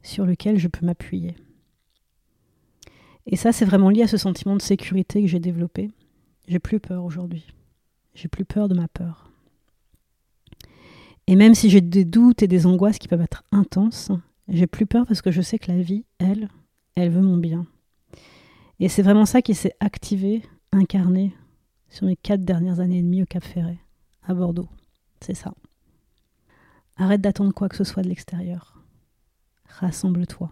sur 0.04 0.26
lequel 0.26 0.58
je 0.58 0.68
peux 0.68 0.86
m'appuyer. 0.86 1.36
Et 3.26 3.36
ça, 3.36 3.52
c'est 3.52 3.66
vraiment 3.66 3.90
lié 3.90 4.04
à 4.04 4.08
ce 4.08 4.18
sentiment 4.18 4.56
de 4.56 4.62
sécurité 4.62 5.22
que 5.22 5.28
j'ai 5.28 5.40
développé. 5.40 5.92
J'ai 6.48 6.60
plus 6.60 6.80
peur 6.80 7.04
aujourd'hui. 7.04 7.46
J'ai 8.14 8.30
plus 8.30 8.46
peur 8.46 8.70
de 8.70 8.76
ma 8.76 8.88
peur. 8.88 9.32
Et 11.28 11.36
même 11.36 11.56
si 11.56 11.70
j'ai 11.70 11.82
des 11.82 12.06
doutes 12.06 12.42
et 12.42 12.48
des 12.48 12.66
angoisses 12.66 13.00
qui 13.00 13.08
peuvent 13.08 13.22
être 13.22 13.44
intenses, 13.52 14.12
j'ai 14.48 14.68
plus 14.68 14.86
peur 14.86 15.06
parce 15.06 15.22
que 15.22 15.32
je 15.32 15.42
sais 15.42 15.60
que 15.60 15.72
la 15.72 15.82
vie, 15.82 16.06
elle, 16.20 16.50
elle 16.96 17.12
veut 17.12 17.22
mon 17.22 17.38
bien. 17.38 17.66
Et 18.80 18.88
c'est 18.90 19.02
vraiment 19.02 19.26
ça 19.26 19.42
qui 19.42 19.54
s'est 19.54 19.76
activé, 19.80 20.44
incarné 20.72 21.36
sur 21.90 22.06
mes 22.06 22.16
quatre 22.16 22.46
dernières 22.46 22.80
années 22.80 23.00
et 23.00 23.04
demie 23.04 23.24
au 23.24 23.26
Cap 23.26 23.44
Ferret, 23.44 23.80
à 24.24 24.34
Bordeaux. 24.34 24.70
C'est 25.20 25.34
ça. 25.34 25.54
Arrête 26.96 27.22
d'attendre 27.22 27.54
quoi 27.54 27.70
que 27.70 27.76
ce 27.76 27.84
soit 27.84 28.04
de 28.04 28.10
l'extérieur. 28.10 28.82
Rassemble-toi. 29.68 30.52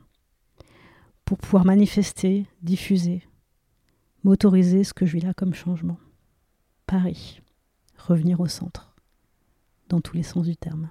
Pour 1.24 1.38
pouvoir 1.38 1.66
manifester, 1.66 2.46
diffuser, 2.62 3.24
m'autoriser 4.24 4.84
ce 4.84 4.94
que 4.94 5.06
je 5.06 5.14
vis 5.14 5.24
là 5.24 5.34
comme 5.34 5.54
changement. 5.54 5.98
Paris. 6.86 7.42
Revenir 7.98 8.40
au 8.42 8.48
centre. 8.48 8.95
Dans 9.90 10.02
tous 10.02 10.16
les 10.16 10.24
sens 10.24 10.46
du 10.46 10.56
terme. 10.56 10.90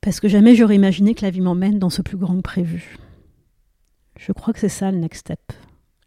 Parce 0.00 0.20
que 0.20 0.28
jamais 0.28 0.54
j'aurais 0.54 0.76
imaginé 0.76 1.14
que 1.14 1.24
la 1.24 1.30
vie 1.30 1.40
m'emmène 1.40 1.78
dans 1.78 1.90
ce 1.90 2.02
plus 2.02 2.16
grand 2.16 2.36
que 2.36 2.42
prévu. 2.42 2.98
Je 4.18 4.32
crois 4.32 4.52
que 4.52 4.60
c'est 4.60 4.68
ça 4.68 4.90
le 4.90 4.98
next 4.98 5.20
step 5.20 5.52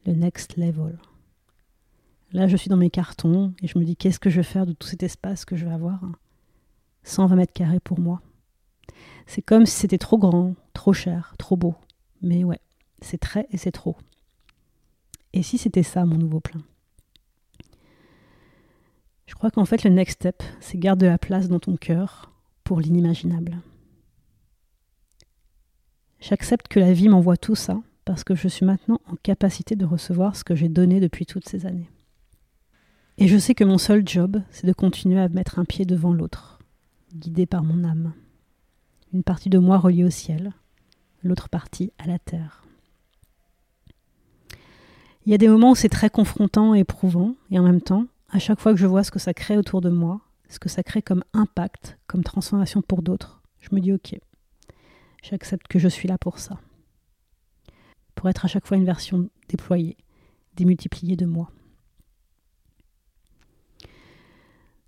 le 0.05 0.13
next 0.13 0.57
level. 0.57 0.99
Là, 2.31 2.47
je 2.47 2.57
suis 2.57 2.69
dans 2.69 2.77
mes 2.77 2.89
cartons 2.89 3.53
et 3.61 3.67
je 3.67 3.77
me 3.77 3.83
dis 3.83 3.95
qu'est-ce 3.95 4.19
que 4.19 4.29
je 4.29 4.37
vais 4.37 4.43
faire 4.43 4.65
de 4.65 4.73
tout 4.73 4.87
cet 4.87 5.03
espace 5.03 5.45
que 5.45 5.55
je 5.55 5.65
vais 5.65 5.73
avoir? 5.73 6.01
120 7.03 7.35
mètres 7.35 7.53
carrés 7.53 7.79
pour 7.79 7.99
moi. 7.99 8.21
C'est 9.27 9.41
comme 9.41 9.65
si 9.65 9.75
c'était 9.75 9.97
trop 9.97 10.17
grand, 10.17 10.55
trop 10.73 10.93
cher, 10.93 11.35
trop 11.37 11.57
beau. 11.57 11.75
Mais 12.21 12.43
ouais, 12.43 12.59
c'est 13.01 13.19
très 13.19 13.47
et 13.51 13.57
c'est 13.57 13.71
trop. 13.71 13.97
Et 15.33 15.43
si 15.43 15.57
c'était 15.57 15.83
ça 15.83 16.05
mon 16.05 16.17
nouveau 16.17 16.39
plein? 16.39 16.61
Je 19.31 19.35
crois 19.35 19.49
qu'en 19.49 19.63
fait 19.63 19.85
le 19.85 19.89
next 19.89 20.15
step, 20.15 20.43
c'est 20.59 20.77
garder 20.77 21.05
la 21.05 21.17
place 21.17 21.47
dans 21.47 21.61
ton 21.61 21.77
cœur 21.77 22.33
pour 22.65 22.81
l'inimaginable. 22.81 23.61
J'accepte 26.19 26.67
que 26.67 26.81
la 26.81 26.91
vie 26.91 27.07
m'envoie 27.07 27.37
tout 27.37 27.55
ça 27.55 27.79
parce 28.03 28.25
que 28.25 28.35
je 28.35 28.49
suis 28.49 28.65
maintenant 28.65 28.99
en 29.09 29.15
capacité 29.15 29.77
de 29.77 29.85
recevoir 29.85 30.35
ce 30.35 30.43
que 30.43 30.53
j'ai 30.53 30.67
donné 30.67 30.99
depuis 30.99 31.25
toutes 31.25 31.47
ces 31.47 31.65
années. 31.65 31.89
Et 33.17 33.29
je 33.29 33.37
sais 33.37 33.55
que 33.55 33.63
mon 33.63 33.77
seul 33.77 34.05
job, 34.05 34.41
c'est 34.49 34.67
de 34.67 34.73
continuer 34.73 35.21
à 35.21 35.29
mettre 35.29 35.59
un 35.59 35.65
pied 35.65 35.85
devant 35.85 36.11
l'autre, 36.11 36.59
guidé 37.15 37.45
par 37.45 37.63
mon 37.63 37.85
âme. 37.85 38.11
Une 39.13 39.23
partie 39.23 39.49
de 39.49 39.59
moi 39.59 39.77
reliée 39.77 40.03
au 40.03 40.09
ciel, 40.09 40.51
l'autre 41.23 41.47
partie 41.47 41.93
à 41.99 42.05
la 42.05 42.19
terre. 42.19 42.65
Il 45.25 45.31
y 45.31 45.35
a 45.35 45.37
des 45.37 45.47
moments 45.47 45.71
où 45.71 45.75
c'est 45.75 45.87
très 45.87 46.09
confrontant 46.09 46.75
et 46.75 46.79
éprouvant, 46.79 47.35
et 47.49 47.59
en 47.59 47.63
même 47.63 47.81
temps, 47.81 48.07
à 48.31 48.39
chaque 48.39 48.59
fois 48.59 48.73
que 48.73 48.79
je 48.79 48.87
vois 48.87 49.03
ce 49.03 49.11
que 49.11 49.19
ça 49.19 49.33
crée 49.33 49.57
autour 49.57 49.81
de 49.81 49.89
moi, 49.89 50.21
ce 50.49 50.59
que 50.59 50.69
ça 50.69 50.83
crée 50.83 51.01
comme 51.01 51.23
impact, 51.33 51.97
comme 52.07 52.23
transformation 52.23 52.81
pour 52.81 53.01
d'autres, 53.01 53.41
je 53.59 53.69
me 53.73 53.79
dis 53.79 53.93
ok, 53.93 54.15
j'accepte 55.21 55.67
que 55.67 55.79
je 55.79 55.87
suis 55.87 56.07
là 56.07 56.17
pour 56.17 56.39
ça 56.39 56.59
pour 58.21 58.29
être 58.29 58.45
à 58.45 58.47
chaque 58.47 58.67
fois 58.67 58.77
une 58.77 58.85
version 58.85 59.29
déployée, 59.49 59.97
démultipliée 60.55 61.15
de 61.15 61.25
moi. 61.25 61.49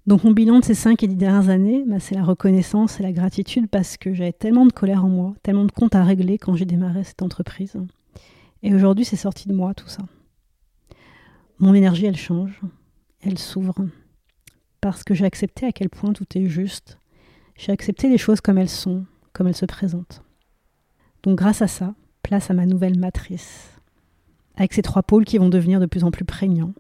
Donc 0.05 0.23
mon 0.23 0.31
bilan 0.31 0.59
de 0.59 0.65
ces 0.65 0.75
cinq 0.75 1.01
et 1.01 1.07
dix 1.07 1.15
dernières 1.15 1.49
années, 1.49 1.83
bah, 1.87 1.99
c'est 1.99 2.13
la 2.13 2.23
reconnaissance 2.23 2.99
et 2.99 3.03
la 3.03 3.11
gratitude 3.11 3.67
parce 3.69 3.97
que 3.97 4.13
j'avais 4.13 4.33
tellement 4.33 4.67
de 4.67 4.71
colère 4.71 5.03
en 5.03 5.09
moi, 5.09 5.33
tellement 5.41 5.65
de 5.65 5.71
comptes 5.71 5.95
à 5.95 6.03
régler 6.03 6.37
quand 6.37 6.55
j'ai 6.55 6.65
démarré 6.65 7.03
cette 7.03 7.23
entreprise. 7.23 7.75
Et 8.61 8.75
aujourd'hui, 8.75 9.03
c'est 9.03 9.15
sorti 9.15 9.47
de 9.47 9.53
moi 9.53 9.73
tout 9.73 9.87
ça. 9.87 10.03
Mon 11.57 11.73
énergie, 11.73 12.05
elle 12.05 12.17
change, 12.17 12.61
elle 13.25 13.37
s'ouvre, 13.37 13.87
parce 14.81 15.03
que 15.03 15.13
j'ai 15.13 15.25
accepté 15.25 15.65
à 15.65 15.71
quel 15.71 15.89
point 15.89 16.13
tout 16.13 16.25
est 16.35 16.47
juste. 16.47 16.99
J'ai 17.55 17.71
accepté 17.71 18.09
les 18.09 18.17
choses 18.17 18.41
comme 18.41 18.57
elles 18.57 18.69
sont, 18.69 19.05
comme 19.31 19.47
elles 19.47 19.55
se 19.55 19.65
présentent. 19.65 20.23
Donc 21.23 21.37
grâce 21.37 21.61
à 21.61 21.67
ça, 21.67 21.95
place 22.21 22.49
à 22.49 22.53
ma 22.53 22.65
nouvelle 22.65 22.99
matrice, 22.99 23.71
avec 24.55 24.73
ces 24.73 24.81
trois 24.81 25.03
pôles 25.03 25.25
qui 25.25 25.37
vont 25.37 25.49
devenir 25.49 25.79
de 25.79 25.85
plus 25.85 26.03
en 26.03 26.11
plus 26.11 26.25
prégnants. 26.25 26.73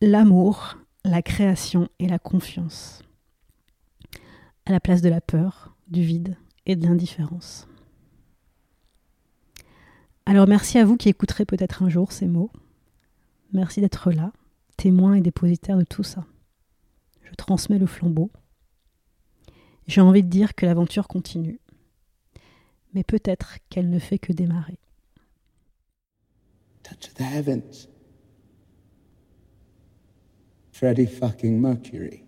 L'amour, 0.00 0.76
la 1.04 1.22
création 1.22 1.88
et 1.98 2.08
la 2.08 2.18
confiance, 2.18 3.02
à 4.66 4.72
la 4.72 4.80
place 4.80 5.00
de 5.00 5.08
la 5.08 5.20
peur, 5.20 5.76
du 5.88 6.02
vide 6.02 6.36
et 6.66 6.74
de 6.76 6.86
l'indifférence. 6.86 7.68
Alors 10.26 10.48
merci 10.48 10.78
à 10.78 10.84
vous 10.84 10.96
qui 10.96 11.08
écouterez 11.08 11.44
peut-être 11.44 11.84
un 11.84 11.88
jour 11.88 12.10
ces 12.10 12.26
mots. 12.26 12.50
Merci 13.52 13.80
d'être 13.80 14.10
là, 14.10 14.32
témoin 14.76 15.14
et 15.14 15.20
dépositaire 15.20 15.76
de 15.76 15.84
tout 15.84 16.02
ça. 16.02 16.24
Je 17.22 17.34
transmets 17.34 17.78
le 17.78 17.86
flambeau. 17.86 18.30
J'ai 19.86 20.00
envie 20.00 20.22
de 20.22 20.28
dire 20.28 20.54
que 20.54 20.66
l'aventure 20.66 21.08
continue, 21.08 21.60
mais 22.92 23.04
peut-être 23.04 23.58
qu'elle 23.68 23.90
ne 23.90 23.98
fait 23.98 24.18
que 24.18 24.32
démarrer. 24.32 24.78
Touch 26.82 27.14
the 27.14 27.20
heavens. 27.20 27.88
Freddie 30.72 31.06
fucking 31.06 31.60
Mercury. 31.60 32.24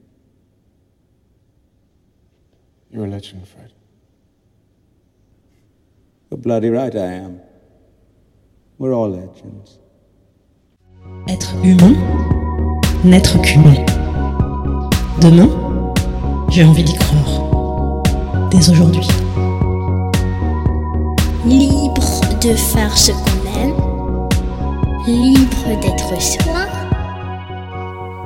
You're 2.91 3.05
a 3.05 3.09
legend, 3.09 3.47
Fred. 3.47 3.73
You're 6.31 6.41
bloody 6.41 6.71
right 6.71 6.95
I 6.95 7.13
am. 7.13 7.41
We're 8.79 8.95
all 8.95 9.11
legends. 9.11 9.79
Être 11.29 11.55
humain, 11.63 11.95
n'être 13.05 13.41
qu'humain. 13.43 13.75
Demain, 15.21 15.49
j'ai 16.51 16.65
envie 16.65 16.85
d'y 16.85 16.95
croire. 16.95 17.43
Dès 18.51 18.71
aujourd'hui. 18.71 19.07
Libre 21.45 22.21
de 22.43 22.55
faire 22.55 22.97
ce 22.97 23.13
qu'on 23.13 23.61
aime. 23.61 24.29
Libre 25.07 25.81
d'être 25.81 26.21
soi. 26.21 26.67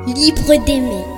Libre 0.07 0.65
d'aimer. 0.67 1.12